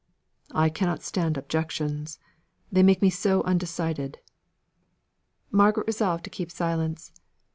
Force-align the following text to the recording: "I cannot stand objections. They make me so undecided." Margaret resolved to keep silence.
"I 0.55 0.69
cannot 0.69 1.03
stand 1.03 1.37
objections. 1.37 2.17
They 2.71 2.81
make 2.81 3.03
me 3.03 3.11
so 3.11 3.43
undecided." 3.43 4.17
Margaret 5.51 5.85
resolved 5.85 6.23
to 6.23 6.31
keep 6.31 6.49
silence. 6.49 7.11